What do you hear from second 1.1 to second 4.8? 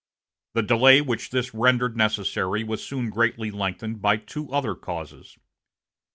this rendered necessary was soon greatly lengthened by two other